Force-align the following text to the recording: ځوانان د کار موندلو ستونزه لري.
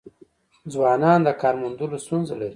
ځوانان 0.73 1.19
د 1.23 1.27
کار 1.41 1.55
موندلو 1.61 1.97
ستونزه 2.05 2.33
لري. 2.39 2.49